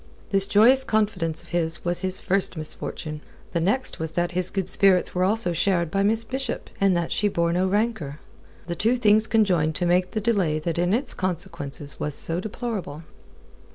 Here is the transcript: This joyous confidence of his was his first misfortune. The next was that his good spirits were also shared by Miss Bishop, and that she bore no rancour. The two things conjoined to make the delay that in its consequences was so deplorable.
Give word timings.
This 0.31 0.47
joyous 0.47 0.83
confidence 0.83 1.43
of 1.43 1.49
his 1.49 1.85
was 1.85 1.99
his 2.01 2.19
first 2.19 2.57
misfortune. 2.57 3.21
The 3.53 3.59
next 3.61 3.99
was 3.99 4.13
that 4.13 4.31
his 4.31 4.49
good 4.49 4.67
spirits 4.67 5.13
were 5.13 5.23
also 5.23 5.53
shared 5.53 5.91
by 5.91 6.01
Miss 6.01 6.23
Bishop, 6.23 6.71
and 6.81 6.95
that 6.97 7.11
she 7.11 7.27
bore 7.27 7.53
no 7.53 7.67
rancour. 7.67 8.19
The 8.65 8.73
two 8.73 8.95
things 8.95 9.27
conjoined 9.27 9.75
to 9.75 9.85
make 9.85 10.09
the 10.09 10.19
delay 10.19 10.57
that 10.57 10.79
in 10.79 10.91
its 10.91 11.13
consequences 11.13 11.99
was 11.99 12.15
so 12.15 12.39
deplorable. 12.39 13.03